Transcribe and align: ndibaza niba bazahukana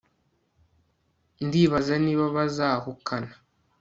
ndibaza 1.45 1.95
niba 2.05 2.25
bazahukana 2.35 3.33